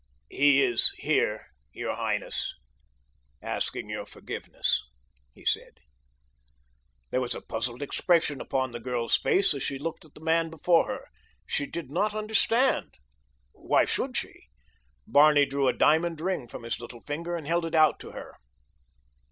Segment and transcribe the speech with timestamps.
[0.31, 2.55] "He is here, your highness,
[3.39, 4.83] asking your forgiveness,"
[5.31, 5.77] he said.
[7.11, 10.49] There was a puzzled expression upon the girl's face as she looked at the man
[10.49, 11.07] before her.
[11.45, 12.95] She did not understand.
[13.51, 14.47] Why should she?
[15.05, 18.33] Barney drew a diamond ring from his little finger and held it out to her.